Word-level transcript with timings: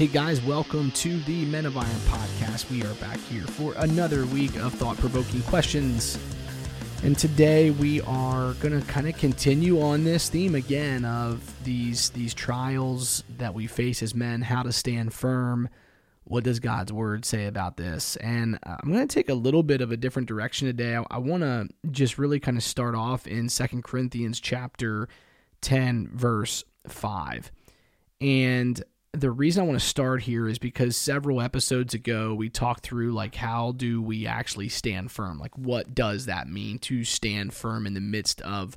Hey 0.00 0.06
guys, 0.06 0.40
welcome 0.40 0.90
to 0.92 1.20
the 1.24 1.44
Men 1.44 1.66
of 1.66 1.76
Iron 1.76 1.86
podcast. 2.06 2.70
We 2.70 2.82
are 2.84 2.94
back 2.94 3.18
here 3.18 3.44
for 3.44 3.74
another 3.76 4.24
week 4.24 4.56
of 4.56 4.72
thought 4.72 4.96
provoking 4.96 5.42
questions. 5.42 6.18
And 7.02 7.18
today 7.18 7.70
we 7.70 8.00
are 8.00 8.54
going 8.54 8.80
to 8.80 8.86
kind 8.86 9.06
of 9.06 9.18
continue 9.18 9.82
on 9.82 10.04
this 10.04 10.30
theme 10.30 10.54
again 10.54 11.04
of 11.04 11.62
these 11.64 12.08
these 12.08 12.32
trials 12.32 13.24
that 13.36 13.52
we 13.52 13.66
face 13.66 14.02
as 14.02 14.14
men, 14.14 14.40
how 14.40 14.62
to 14.62 14.72
stand 14.72 15.12
firm. 15.12 15.68
What 16.24 16.44
does 16.44 16.60
God's 16.60 16.94
word 16.94 17.26
say 17.26 17.44
about 17.44 17.76
this? 17.76 18.16
And 18.16 18.58
uh, 18.64 18.76
I'm 18.82 18.90
going 18.90 19.06
to 19.06 19.14
take 19.14 19.28
a 19.28 19.34
little 19.34 19.62
bit 19.62 19.82
of 19.82 19.92
a 19.92 19.98
different 19.98 20.28
direction 20.28 20.66
today. 20.66 20.96
I, 20.96 21.04
I 21.10 21.18
want 21.18 21.42
to 21.42 21.68
just 21.90 22.16
really 22.16 22.40
kind 22.40 22.56
of 22.56 22.64
start 22.64 22.94
off 22.94 23.26
in 23.26 23.50
Second 23.50 23.84
Corinthians 23.84 24.40
chapter 24.40 25.10
10 25.60 26.08
verse 26.14 26.64
5. 26.88 27.52
And 28.22 28.82
the 29.12 29.30
reason 29.30 29.62
I 29.62 29.66
want 29.66 29.80
to 29.80 29.86
start 29.86 30.22
here 30.22 30.48
is 30.48 30.58
because 30.58 30.96
several 30.96 31.40
episodes 31.40 31.94
ago 31.94 32.32
we 32.34 32.48
talked 32.48 32.84
through 32.84 33.12
like 33.12 33.34
how 33.34 33.72
do 33.72 34.00
we 34.00 34.26
actually 34.26 34.68
stand 34.68 35.10
firm? 35.10 35.38
Like 35.38 35.56
what 35.58 35.94
does 35.94 36.26
that 36.26 36.48
mean 36.48 36.78
to 36.80 37.04
stand 37.04 37.52
firm 37.52 37.86
in 37.86 37.94
the 37.94 38.00
midst 38.00 38.40
of 38.42 38.76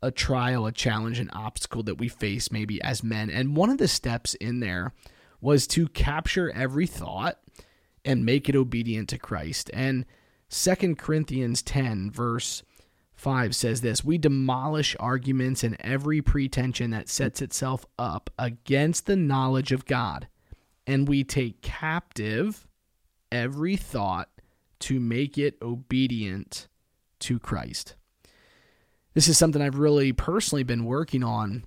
a 0.00 0.12
trial, 0.12 0.66
a 0.66 0.72
challenge, 0.72 1.18
an 1.18 1.30
obstacle 1.30 1.82
that 1.84 1.98
we 1.98 2.08
face 2.08 2.52
maybe 2.52 2.80
as 2.82 3.02
men? 3.02 3.30
And 3.30 3.56
one 3.56 3.70
of 3.70 3.78
the 3.78 3.88
steps 3.88 4.34
in 4.34 4.60
there 4.60 4.92
was 5.40 5.66
to 5.68 5.88
capture 5.88 6.52
every 6.52 6.86
thought 6.86 7.40
and 8.04 8.24
make 8.24 8.48
it 8.48 8.56
obedient 8.56 9.08
to 9.08 9.18
Christ. 9.18 9.70
And 9.74 10.04
Second 10.48 10.98
Corinthians 10.98 11.62
10 11.62 12.12
verse 12.12 12.62
5 13.16 13.54
says 13.54 13.80
this 13.80 14.04
We 14.04 14.18
demolish 14.18 14.96
arguments 14.98 15.64
and 15.64 15.76
every 15.80 16.20
pretension 16.20 16.90
that 16.90 17.08
sets 17.08 17.40
itself 17.40 17.86
up 17.98 18.30
against 18.38 19.06
the 19.06 19.16
knowledge 19.16 19.72
of 19.72 19.86
God, 19.86 20.28
and 20.86 21.08
we 21.08 21.24
take 21.24 21.62
captive 21.62 22.66
every 23.30 23.76
thought 23.76 24.28
to 24.80 25.00
make 25.00 25.38
it 25.38 25.56
obedient 25.62 26.68
to 27.20 27.38
Christ. 27.38 27.94
This 29.14 29.28
is 29.28 29.38
something 29.38 29.62
I've 29.62 29.78
really 29.78 30.12
personally 30.12 30.64
been 30.64 30.84
working 30.84 31.22
on 31.22 31.64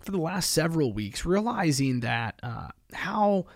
for 0.00 0.12
the 0.12 0.18
last 0.18 0.50
several 0.50 0.92
weeks, 0.92 1.26
realizing 1.26 2.00
that 2.00 2.38
uh, 2.42 2.68
how 2.92 3.46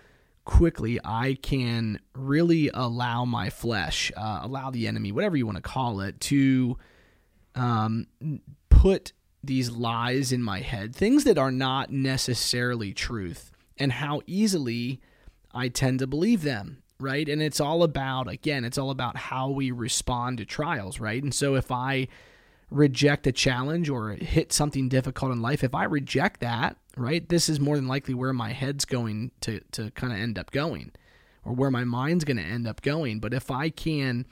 quickly 0.45 0.99
I 1.03 1.37
can 1.41 1.99
really 2.13 2.69
allow 2.73 3.23
my 3.23 3.49
flesh, 3.49 4.11
uh, 4.17 4.41
allow 4.43 4.69
the 4.71 4.87
enemy, 4.87 5.11
whatever 5.11 5.37
you 5.37 5.45
want 5.45 5.55
to 5.55 5.61
call 5.61 6.01
it, 6.01 6.19
to 6.21 6.77
um, 7.55 8.07
put 8.69 9.13
these 9.43 9.71
lies 9.71 10.31
in 10.31 10.41
my 10.41 10.61
head, 10.61 10.95
things 10.95 11.25
that 11.25 11.37
are 11.37 11.51
not 11.51 11.91
necessarily 11.91 12.93
truth, 12.93 13.51
and 13.77 13.91
how 13.91 14.21
easily 14.25 15.01
I 15.53 15.67
tend 15.67 15.99
to 15.99 16.07
believe 16.07 16.43
them, 16.43 16.83
right? 16.99 17.27
And 17.27 17.41
it's 17.41 17.59
all 17.59 17.83
about, 17.83 18.29
again, 18.29 18.63
it's 18.63 18.77
all 18.77 18.89
about 18.89 19.17
how 19.17 19.49
we 19.49 19.71
respond 19.71 20.37
to 20.37 20.45
trials, 20.45 20.99
right? 20.99 21.21
And 21.21 21.33
so 21.33 21.55
if 21.55 21.71
I 21.71 22.07
reject 22.71 23.27
a 23.27 23.31
challenge 23.31 23.89
or 23.89 24.11
hit 24.11 24.53
something 24.53 24.89
difficult 24.89 25.31
in 25.31 25.41
life, 25.41 25.63
if 25.63 25.75
I 25.75 25.83
reject 25.83 26.39
that, 26.39 26.77
right, 26.95 27.27
this 27.27 27.49
is 27.49 27.59
more 27.59 27.75
than 27.75 27.87
likely 27.87 28.13
where 28.13 28.33
my 28.33 28.51
head's 28.53 28.85
going 28.85 29.31
to, 29.41 29.59
to 29.73 29.91
kind 29.91 30.13
of 30.13 30.19
end 30.19 30.39
up 30.39 30.51
going 30.51 30.91
or 31.43 31.53
where 31.53 31.71
my 31.71 31.83
mind's 31.83 32.23
going 32.23 32.37
to 32.37 32.43
end 32.43 32.67
up 32.67 32.81
going. 32.81 33.19
But 33.19 33.33
if 33.33 33.51
I 33.51 33.69
can 33.69 34.25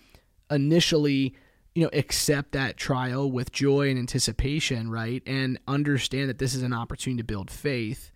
initially 0.49 1.35
you 1.73 1.83
know, 1.83 1.89
accept 1.93 2.51
that 2.51 2.75
trial 2.75 3.31
with 3.31 3.51
joy 3.51 3.89
and 3.89 3.97
anticipation, 3.97 4.89
right? 4.89 5.23
And 5.25 5.57
understand 5.67 6.29
that 6.29 6.37
this 6.37 6.53
is 6.53 6.63
an 6.63 6.73
opportunity 6.73 7.21
to 7.21 7.25
build 7.25 7.49
faith. 7.49 8.11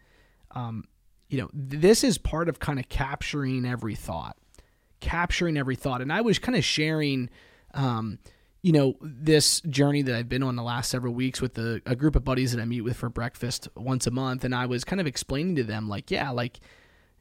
Um, 0.52 0.84
you 1.30 1.39
know, 1.39 1.50
this 1.53 2.03
is 2.03 2.17
part 2.17 2.50
of 2.50 2.59
kind 2.59 2.80
of 2.80 2.89
capturing 2.89 3.66
every 3.66 3.95
thought, 3.95 4.38
capturing 4.99 5.58
every 5.58 5.76
thought. 5.76 6.02
And 6.02 6.11
I 6.11 6.21
was 6.21 6.38
kind 6.38 6.58
of 6.58 6.66
sharing, 6.66 7.30
um, 7.73 8.20
you 8.61 8.73
know, 8.73 8.95
this 9.02 9.61
journey 9.61 10.02
that 10.02 10.16
I've 10.16 10.30
been 10.30 10.43
on 10.43 10.55
the 10.55 10.64
last 10.64 10.89
several 10.89 11.14
weeks 11.14 11.42
with 11.42 11.58
a, 11.58 11.82
a 11.86 11.95
group 11.95 12.16
of 12.16 12.23
buddies 12.23 12.52
that 12.52 12.61
I 12.61 12.66
meet 12.66 12.82
with 12.82 12.98
for 12.98 13.10
breakfast 13.10 13.70
once 13.76 14.05
a 14.05 14.11
month. 14.11 14.43
And 14.43 14.54
I 14.54 14.66
was 14.66 14.83
kind 14.83 14.99
of 14.99 15.08
explaining 15.08 15.55
to 15.55 15.64
them, 15.64 15.87
like, 15.87 16.11
yeah, 16.11 16.30
like, 16.30 16.60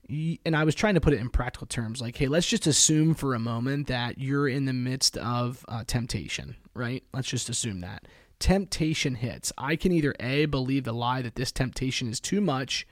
and 0.08 0.56
I 0.56 0.64
was 0.64 0.74
trying 0.74 0.94
to 0.94 1.00
put 1.00 1.14
it 1.14 1.20
in 1.20 1.30
practical 1.30 1.66
terms 1.66 2.00
like, 2.00 2.16
hey, 2.16 2.28
let's 2.28 2.46
just 2.46 2.66
assume 2.66 3.14
for 3.14 3.34
a 3.34 3.38
moment 3.38 3.86
that 3.86 4.18
you're 4.18 4.48
in 4.48 4.66
the 4.66 4.72
midst 4.72 5.16
of 5.16 5.64
uh, 5.68 5.84
temptation, 5.86 6.56
right? 6.74 7.02
Let's 7.12 7.28
just 7.28 7.48
assume 7.48 7.80
that. 7.80 8.06
Temptation 8.38 9.14
hits. 9.14 9.52
I 9.56 9.76
can 9.76 9.92
either 9.92 10.14
A, 10.20 10.46
believe 10.46 10.84
the 10.84 10.92
lie 10.92 11.22
that 11.22 11.36
this 11.36 11.52
temptation 11.52 12.08
is 12.08 12.20
too 12.20 12.40
much 12.40 12.86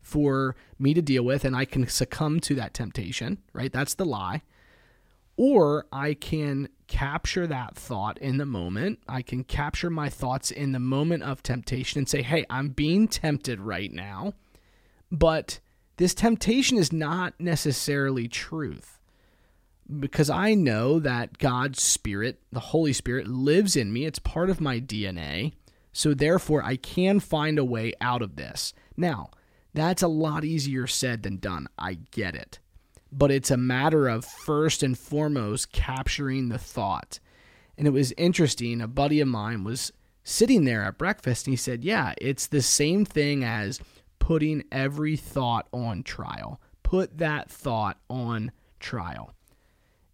for 0.00 0.56
me 0.78 0.94
to 0.94 1.02
deal 1.02 1.22
with 1.22 1.44
and 1.44 1.56
I 1.56 1.64
can 1.64 1.86
succumb 1.88 2.40
to 2.40 2.54
that 2.54 2.74
temptation, 2.74 3.38
right? 3.52 3.72
That's 3.72 3.94
the 3.94 4.06
lie. 4.06 4.42
Or 5.36 5.86
I 5.92 6.14
can 6.14 6.68
capture 6.86 7.46
that 7.46 7.74
thought 7.74 8.18
in 8.18 8.36
the 8.36 8.46
moment. 8.46 9.00
I 9.08 9.22
can 9.22 9.44
capture 9.44 9.90
my 9.90 10.08
thoughts 10.08 10.50
in 10.50 10.72
the 10.72 10.78
moment 10.78 11.24
of 11.24 11.42
temptation 11.42 11.98
and 11.98 12.08
say, 12.08 12.22
hey, 12.22 12.46
I'm 12.48 12.68
being 12.68 13.08
tempted 13.08 13.60
right 13.60 13.92
now, 13.92 14.34
but 15.10 15.58
this 15.96 16.14
temptation 16.14 16.78
is 16.78 16.92
not 16.92 17.34
necessarily 17.38 18.28
truth 18.28 18.94
because 20.00 20.30
I 20.30 20.54
know 20.54 20.98
that 20.98 21.38
God's 21.38 21.82
Spirit, 21.82 22.40
the 22.50 22.60
Holy 22.60 22.92
Spirit, 22.92 23.26
lives 23.26 23.76
in 23.76 23.92
me. 23.92 24.06
It's 24.06 24.18
part 24.18 24.50
of 24.50 24.60
my 24.60 24.80
DNA. 24.80 25.52
So 25.92 26.14
therefore, 26.14 26.62
I 26.62 26.76
can 26.76 27.20
find 27.20 27.58
a 27.58 27.64
way 27.64 27.92
out 28.00 28.22
of 28.22 28.36
this. 28.36 28.72
Now, 28.96 29.30
that's 29.74 30.02
a 30.02 30.08
lot 30.08 30.44
easier 30.44 30.86
said 30.86 31.22
than 31.22 31.36
done. 31.36 31.68
I 31.78 31.98
get 32.10 32.34
it. 32.34 32.58
But 33.12 33.30
it's 33.30 33.50
a 33.50 33.56
matter 33.56 34.08
of 34.08 34.24
first 34.24 34.82
and 34.82 34.98
foremost 34.98 35.70
capturing 35.72 36.48
the 36.48 36.58
thought. 36.58 37.20
And 37.76 37.86
it 37.86 37.92
was 37.92 38.12
interesting. 38.16 38.80
A 38.80 38.88
buddy 38.88 39.20
of 39.20 39.28
mine 39.28 39.62
was 39.62 39.92
sitting 40.24 40.64
there 40.64 40.82
at 40.82 40.98
breakfast 40.98 41.46
and 41.46 41.52
he 41.52 41.56
said, 41.56 41.84
Yeah, 41.84 42.14
it's 42.18 42.46
the 42.46 42.62
same 42.62 43.04
thing 43.04 43.44
as 43.44 43.80
putting 44.24 44.64
every 44.72 45.16
thought 45.16 45.68
on 45.70 46.02
trial. 46.02 46.58
Put 46.82 47.18
that 47.18 47.50
thought 47.50 47.98
on 48.08 48.52
trial. 48.80 49.34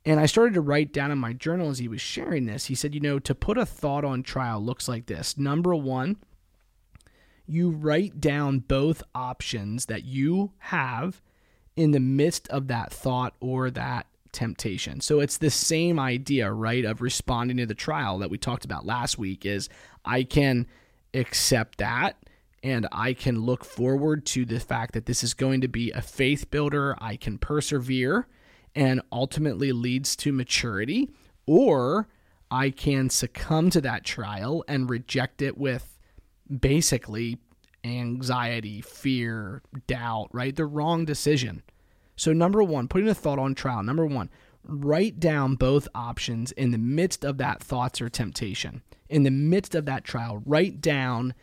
And 0.04 0.18
I 0.18 0.26
started 0.26 0.54
to 0.54 0.60
write 0.60 0.92
down 0.92 1.12
in 1.12 1.18
my 1.18 1.32
journal 1.32 1.70
as 1.70 1.78
he 1.78 1.86
was 1.86 2.00
sharing 2.00 2.44
this. 2.44 2.66
He 2.66 2.74
said, 2.74 2.92
you 2.92 3.00
know, 3.00 3.20
to 3.20 3.36
put 3.36 3.56
a 3.56 3.64
thought 3.64 4.04
on 4.04 4.24
trial 4.24 4.60
looks 4.60 4.88
like 4.88 5.06
this. 5.06 5.38
Number 5.38 5.76
one, 5.76 6.16
you 7.46 7.70
write 7.70 8.20
down 8.20 8.58
both 8.58 9.04
options 9.14 9.86
that 9.86 10.02
you 10.02 10.54
have 10.58 11.22
in 11.76 11.92
the 11.92 12.00
midst 12.00 12.48
of 12.48 12.66
that 12.66 12.92
thought 12.92 13.34
or 13.38 13.70
that 13.70 14.08
temptation. 14.32 15.00
So 15.00 15.20
it's 15.20 15.38
the 15.38 15.50
same 15.50 16.00
idea, 16.00 16.50
right, 16.50 16.84
of 16.84 17.00
responding 17.00 17.58
to 17.58 17.66
the 17.66 17.74
trial 17.76 18.18
that 18.18 18.30
we 18.30 18.38
talked 18.38 18.64
about 18.64 18.84
last 18.84 19.18
week 19.18 19.46
is 19.46 19.68
I 20.04 20.24
can 20.24 20.66
accept 21.14 21.78
that 21.78 22.16
and 22.62 22.86
I 22.92 23.14
can 23.14 23.40
look 23.40 23.64
forward 23.64 24.26
to 24.26 24.44
the 24.44 24.60
fact 24.60 24.92
that 24.94 25.06
this 25.06 25.24
is 25.24 25.34
going 25.34 25.60
to 25.62 25.68
be 25.68 25.90
a 25.92 26.02
faith 26.02 26.50
builder. 26.50 26.94
I 27.00 27.16
can 27.16 27.38
persevere 27.38 28.26
and 28.74 29.00
ultimately 29.10 29.72
leads 29.72 30.14
to 30.16 30.32
maturity, 30.32 31.10
or 31.46 32.08
I 32.50 32.70
can 32.70 33.10
succumb 33.10 33.70
to 33.70 33.80
that 33.80 34.04
trial 34.04 34.64
and 34.68 34.90
reject 34.90 35.42
it 35.42 35.56
with 35.56 35.98
basically 36.60 37.38
anxiety, 37.82 38.80
fear, 38.80 39.62
doubt, 39.86 40.28
right? 40.32 40.54
The 40.54 40.66
wrong 40.66 41.04
decision. 41.04 41.62
So, 42.16 42.32
number 42.32 42.62
one, 42.62 42.88
putting 42.88 43.08
a 43.08 43.14
thought 43.14 43.38
on 43.38 43.54
trial. 43.54 43.82
Number 43.82 44.04
one, 44.04 44.28
write 44.62 45.18
down 45.18 45.54
both 45.54 45.88
options 45.94 46.52
in 46.52 46.70
the 46.70 46.78
midst 46.78 47.24
of 47.24 47.38
that 47.38 47.62
thoughts 47.62 48.00
or 48.00 48.10
temptation. 48.10 48.82
In 49.08 49.22
the 49.22 49.30
midst 49.30 49.74
of 49.74 49.86
that 49.86 50.04
trial, 50.04 50.42
write 50.44 50.80
down 50.80 51.34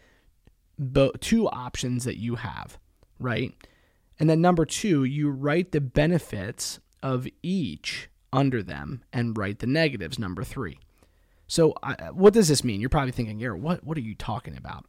bo- 0.77 1.11
two 1.19 1.47
options 1.47 2.03
that 2.03 2.17
you 2.17 2.35
have, 2.35 2.77
right? 3.19 3.53
And 4.19 4.29
then 4.29 4.41
number 4.41 4.65
two, 4.65 5.03
you 5.03 5.29
write 5.29 5.71
the 5.71 5.81
benefits 5.81 6.79
of 7.03 7.27
each 7.43 8.09
under 8.33 8.63
them 8.63 9.03
and 9.13 9.37
write 9.37 9.59
the 9.59 9.67
negatives, 9.67 10.19
number 10.19 10.43
three. 10.43 10.79
So, 11.47 11.73
I, 11.81 12.11
what 12.11 12.33
does 12.33 12.49
this 12.49 12.63
mean? 12.63 12.81
You're 12.81 12.89
probably 12.89 13.11
thinking, 13.11 13.37
Garrett, 13.37 13.61
what, 13.61 13.83
what 13.83 13.97
are 13.97 14.01
you 14.01 14.15
talking 14.15 14.57
about? 14.57 14.85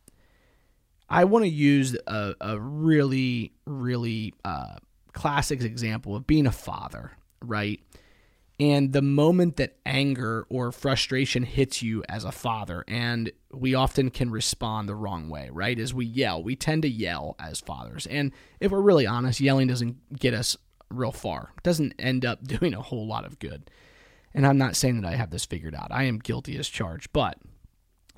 I 1.09 1.25
want 1.25 1.45
to 1.45 1.49
use 1.49 1.97
a, 2.07 2.35
a 2.41 2.59
really, 2.59 3.53
really 3.65 4.35
uh, 4.45 4.77
classic 5.13 5.63
example 5.63 6.17
of 6.17 6.27
being 6.27 6.47
a 6.47 6.53
father, 6.53 7.13
right? 7.43 7.81
And 8.61 8.93
the 8.93 9.03
moment 9.03 9.57
that 9.57 9.77
anger 9.87 10.45
or 10.49 10.73
frustration 10.73 11.45
hits 11.45 11.81
you 11.81 12.03
as 12.09 12.25
a 12.25 12.33
father, 12.33 12.85
and 12.89 13.31
we 13.53 13.75
often 13.75 14.11
can 14.11 14.31
respond 14.31 14.89
the 14.89 14.97
wrong 14.97 15.29
way, 15.29 15.49
right? 15.53 15.79
As 15.79 15.95
we 15.95 16.07
yell, 16.07 16.43
we 16.43 16.57
tend 16.57 16.83
to 16.83 16.89
yell 16.89 17.37
as 17.39 17.61
fathers. 17.61 18.07
And 18.07 18.33
if 18.59 18.73
we're 18.73 18.81
really 18.81 19.07
honest, 19.07 19.41
yelling 19.41 19.69
doesn't 19.69 20.19
get 20.19 20.35
us 20.35 20.57
real 20.91 21.13
far, 21.13 21.53
it 21.57 21.63
doesn't 21.63 21.95
end 21.99 22.25
up 22.25 22.43
doing 22.47 22.75
a 22.75 22.83
whole 22.83 23.07
lot 23.07 23.25
of 23.25 23.39
good. 23.39 23.71
And 24.35 24.47
I'm 24.47 24.59
not 24.59 24.77
saying 24.77 25.01
that 25.01 25.09
I 25.09 25.17
have 25.17 25.31
this 25.31 25.47
figured 25.47 25.75
out. 25.75 25.89
I 25.91 26.05
am 26.05 26.19
guilty 26.19 26.59
as 26.59 26.69
charged. 26.69 27.13
But 27.13 27.39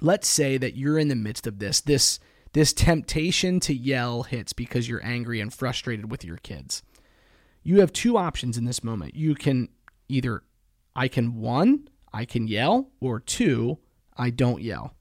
let's 0.01 0.27
say 0.27 0.57
that 0.57 0.75
you're 0.75 0.99
in 0.99 1.09
the 1.09 1.15
midst 1.15 1.47
of 1.47 1.59
this, 1.59 1.81
this 1.81 2.19
this 2.53 2.73
temptation 2.73 3.61
to 3.61 3.75
yell 3.75 4.25
hits 4.25 4.53
because 4.53 4.89
you're 4.89 5.05
angry 5.05 5.41
and 5.41 5.55
frustrated 5.55 6.11
with 6.11 6.25
your 6.25 6.39
kids. 6.39 6.83
you 7.63 7.81
have 7.81 7.93
two 7.93 8.17
options 8.17 8.57
in 8.57 8.65
this 8.65 8.83
moment. 8.83 9.15
You 9.15 9.35
can 9.35 9.69
either, 10.11 10.43
I 10.95 11.09
can 11.09 11.41
one, 11.41 11.89
I 12.13 12.25
can 12.25 12.49
yell, 12.49 12.91
or 13.01 13.21
two, 13.21 13.79
I 14.17 14.31
don't 14.31 14.63
yell, 14.63 14.95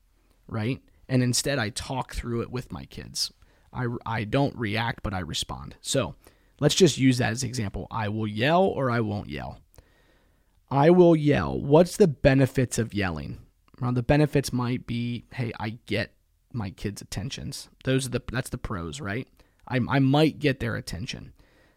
right? 0.48 0.82
And 1.08 1.24
instead, 1.24 1.60
I 1.60 1.70
talk 1.70 2.14
through 2.14 2.42
it 2.42 2.52
with 2.52 2.72
my 2.72 2.86
kids. 2.86 3.32
I, 3.74 3.88
I 4.06 4.24
don't 4.24 4.56
react, 4.56 5.04
but 5.04 5.14
I 5.14 5.20
respond. 5.20 5.76
So 5.82 6.16
let's 6.60 6.76
just 6.76 6.98
use 6.98 7.18
that 7.18 7.32
as 7.32 7.44
an 7.44 7.50
example. 7.50 7.88
I 7.92 8.10
will 8.10 8.28
yell 8.28 8.64
or 8.64 8.90
I 8.92 9.00
won't 9.00 9.30
yell. 9.30 9.60
I 10.72 10.92
will 10.92 11.16
yell. 11.16 11.60
What's 11.60 11.98
the 11.98 12.08
benefits 12.08 12.78
of 12.78 12.94
yelling? 12.94 13.40
Well, 13.82 13.92
the 13.92 14.04
benefits 14.04 14.54
might 14.54 14.86
be, 14.86 15.26
hey, 15.34 15.52
I 15.60 15.80
get 15.86 16.14
my 16.54 16.70
kids' 16.70 17.02
attentions. 17.02 17.70
Those 17.84 18.06
are 18.08 18.10
the 18.10 18.22
that's 18.32 18.50
the 18.50 18.58
pros, 18.58 19.02
right? 19.02 19.28
I, 19.68 19.80
I 19.90 20.00
might 20.00 20.40
get 20.40 20.60
their 20.60 20.76
attention. 20.76 21.34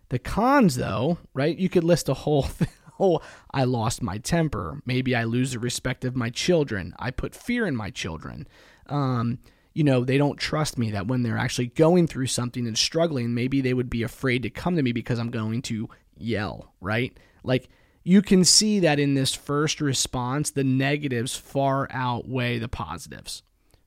The 0.08 0.19
cons, 0.19 0.76
though, 0.76 1.19
right? 1.32 1.56
You 1.56 1.69
could 1.69 1.85
list 1.85 2.08
a 2.08 2.14
whole 2.14 2.46
whole. 2.94 3.22
I 3.50 3.64
lost 3.64 4.02
my 4.02 4.18
temper. 4.18 4.80
Maybe 4.86 5.14
I 5.14 5.24
lose 5.24 5.52
the 5.52 5.58
respect 5.58 6.04
of 6.04 6.16
my 6.16 6.30
children. 6.30 6.94
I 6.98 7.10
put 7.10 7.34
fear 7.34 7.66
in 7.66 7.76
my 7.76 7.90
children. 7.90 8.46
Um, 8.86 9.38
you 9.74 9.84
know, 9.84 10.04
they 10.04 10.18
don't 10.18 10.38
trust 10.38 10.76
me 10.76 10.90
that 10.90 11.06
when 11.06 11.22
they're 11.22 11.38
actually 11.38 11.68
going 11.68 12.06
through 12.06 12.26
something 12.26 12.66
and 12.66 12.76
struggling, 12.76 13.34
maybe 13.34 13.60
they 13.60 13.74
would 13.74 13.90
be 13.90 14.02
afraid 14.02 14.42
to 14.42 14.50
come 14.50 14.76
to 14.76 14.82
me 14.82 14.92
because 14.92 15.18
I'm 15.18 15.30
going 15.30 15.62
to 15.62 15.88
yell, 16.16 16.74
right? 16.80 17.16
Like 17.42 17.68
you 18.04 18.22
can 18.22 18.44
see 18.44 18.80
that 18.80 18.98
in 18.98 19.14
this 19.14 19.34
first 19.34 19.80
response, 19.80 20.50
the 20.50 20.64
negatives 20.64 21.36
far 21.36 21.88
outweigh 21.90 22.58
the 22.58 22.68
positives, 22.68 23.42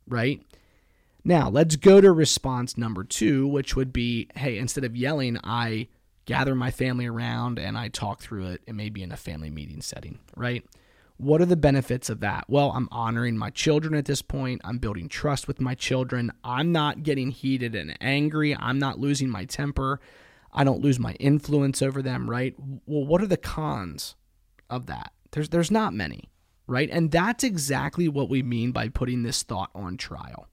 right? 0.07 0.41
Now, 1.23 1.49
let's 1.49 1.75
go 1.75 2.01
to 2.01 2.11
response 2.11 2.77
number 2.77 3.03
two, 3.03 3.47
which 3.47 3.75
would 3.75 3.91
be 3.91 4.29
hey, 4.35 4.57
instead 4.57 4.83
of 4.83 4.95
yelling, 4.95 5.37
I 5.43 5.87
gather 6.25 6.55
my 6.55 6.71
family 6.71 7.05
around 7.05 7.59
and 7.59 7.77
I 7.77 7.89
talk 7.89 8.21
through 8.21 8.47
it. 8.47 8.61
It 8.67 8.75
may 8.75 8.89
be 8.89 9.03
in 9.03 9.11
a 9.11 9.17
family 9.17 9.49
meeting 9.49 9.81
setting, 9.81 10.19
right? 10.35 10.63
What 11.17 11.39
are 11.41 11.45
the 11.45 11.55
benefits 11.55 12.09
of 12.09 12.19
that? 12.19 12.45
Well, 12.49 12.71
I'm 12.75 12.89
honoring 12.91 13.37
my 13.37 13.49
children 13.49 13.95
at 13.95 14.05
this 14.05 14.21
point. 14.21 14.61
I'm 14.65 14.79
building 14.79 15.07
trust 15.07 15.47
with 15.47 15.61
my 15.61 15.73
children. 15.73 16.31
I'm 16.43 16.73
not 16.73 17.03
getting 17.03 17.31
heated 17.31 17.73
and 17.73 17.97
angry. 18.01 18.55
I'm 18.55 18.79
not 18.79 18.99
losing 18.99 19.29
my 19.29 19.45
temper. 19.45 20.01
I 20.51 20.63
don't 20.63 20.81
lose 20.81 20.99
my 20.99 21.13
influence 21.13 21.81
over 21.81 22.01
them, 22.01 22.29
right? 22.29 22.53
Well, 22.85 23.05
what 23.05 23.21
are 23.21 23.27
the 23.27 23.37
cons 23.37 24.15
of 24.69 24.87
that? 24.87 25.13
There's 25.31 25.49
there's 25.49 25.71
not 25.71 25.93
many, 25.93 26.29
right? 26.67 26.89
And 26.91 27.11
that's 27.11 27.43
exactly 27.43 28.09
what 28.09 28.29
we 28.29 28.43
mean 28.43 28.71
by 28.71 28.89
putting 28.89 29.23
this 29.23 29.43
thought 29.43 29.69
on 29.73 29.97
trial. 29.97 30.47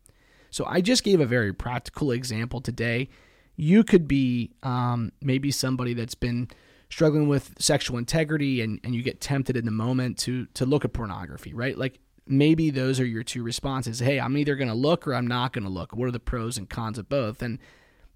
So 0.50 0.64
I 0.66 0.80
just 0.80 1.02
gave 1.02 1.20
a 1.20 1.26
very 1.26 1.52
practical 1.52 2.10
example 2.12 2.60
today. 2.60 3.08
You 3.56 3.84
could 3.84 4.08
be 4.08 4.52
um, 4.62 5.12
maybe 5.20 5.50
somebody 5.50 5.94
that's 5.94 6.14
been 6.14 6.48
struggling 6.90 7.28
with 7.28 7.54
sexual 7.58 7.96
integrity 7.96 8.60
and, 8.60 8.78
and 8.84 8.94
you 8.94 9.02
get 9.02 9.20
tempted 9.20 9.56
in 9.56 9.64
the 9.64 9.70
moment 9.70 10.18
to 10.18 10.46
to 10.54 10.66
look 10.66 10.84
at 10.84 10.92
pornography, 10.92 11.54
right? 11.54 11.76
Like 11.76 11.98
maybe 12.26 12.70
those 12.70 13.00
are 13.00 13.06
your 13.06 13.22
two 13.22 13.42
responses. 13.42 13.98
Hey, 13.98 14.20
I'm 14.20 14.36
either 14.36 14.56
going 14.56 14.68
to 14.68 14.74
look 14.74 15.06
or 15.06 15.14
I'm 15.14 15.26
not 15.26 15.52
going 15.52 15.64
to 15.64 15.70
look. 15.70 15.94
What 15.94 16.06
are 16.06 16.12
the 16.12 16.20
pros 16.20 16.56
and 16.56 16.68
cons 16.68 16.98
of 16.98 17.08
both? 17.08 17.42
And 17.42 17.58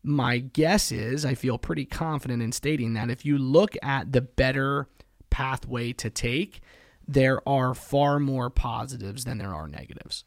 my 0.03 0.39
guess 0.39 0.93
is 0.93 1.25
I 1.25 1.35
feel 1.35 1.59
pretty 1.59 1.85
confident 1.85 2.43
in 2.43 2.53
stating 2.53 2.95
that 2.95 3.11
if 3.11 3.25
you 3.25 3.39
look 3.39 3.77
at 3.83 4.13
the 4.13 4.21
better 4.21 4.89
pathway 5.31 5.93
to 5.95 6.11
take, 6.11 6.61
there 7.09 7.47
are 7.49 7.75
far 7.75 8.19
more 8.19 8.51
positives 8.51 9.25
than 9.25 9.39
there 9.39 9.55
are 9.55 9.69
negatives. 9.69 10.25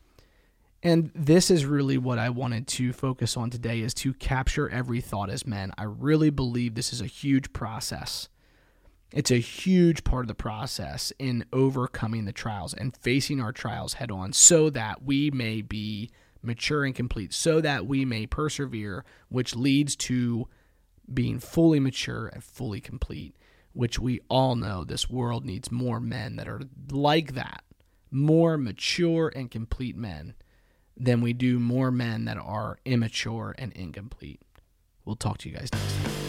And 0.81 1.11
this 1.13 1.51
is 1.51 1.65
really 1.65 1.97
what 1.97 2.19
I 2.19 2.29
wanted 2.29 2.67
to 2.67 2.93
focus 2.93 3.35
on 3.35 3.49
today 3.49 3.81
is 3.81 3.93
to 3.95 4.13
capture 4.13 4.69
every 4.69 5.01
thought 5.01 5.29
as 5.29 5.45
men. 5.45 5.73
I 5.77 5.83
really 5.83 6.29
believe 6.29 6.75
this 6.75 6.93
is 6.93 7.01
a 7.01 7.05
huge 7.05 7.51
process. 7.51 8.29
It's 9.11 9.31
a 9.31 9.39
huge 9.39 10.03
part 10.03 10.23
of 10.23 10.27
the 10.29 10.35
process 10.35 11.11
in 11.19 11.43
overcoming 11.51 12.25
the 12.25 12.31
trials 12.31 12.73
and 12.73 12.95
facing 12.95 13.41
our 13.41 13.51
trials 13.51 13.95
head 13.95 14.11
on 14.11 14.31
so 14.31 14.69
that 14.69 15.03
we 15.03 15.31
may 15.31 15.61
be 15.61 16.11
mature 16.41 16.85
and 16.85 16.95
complete, 16.95 17.33
so 17.33 17.59
that 17.59 17.85
we 17.85 18.05
may 18.05 18.25
persevere, 18.25 19.03
which 19.27 19.55
leads 19.55 19.95
to 19.97 20.47
being 21.13 21.39
fully 21.39 21.79
mature 21.81 22.27
and 22.27 22.41
fully 22.41 22.79
complete, 22.79 23.35
which 23.73 23.99
we 23.99 24.21
all 24.29 24.55
know 24.55 24.85
this 24.85 25.09
world 25.09 25.43
needs 25.43 25.71
more 25.71 25.99
men 25.99 26.37
that 26.37 26.47
are 26.47 26.61
like 26.89 27.33
that, 27.33 27.63
more 28.11 28.57
mature 28.57 29.33
and 29.35 29.51
complete 29.51 29.97
men 29.97 30.35
than 30.99 31.21
we 31.21 31.33
do 31.33 31.59
more 31.59 31.91
men 31.91 32.25
that 32.25 32.37
are 32.37 32.77
immature 32.85 33.55
and 33.57 33.71
incomplete. 33.73 34.41
We'll 35.05 35.15
talk 35.15 35.37
to 35.39 35.49
you 35.49 35.55
guys 35.55 35.69
next 35.71 36.03
time. 36.03 36.28